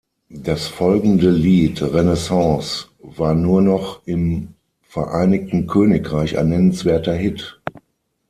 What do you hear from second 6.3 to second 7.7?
ein nennenswerter Hit.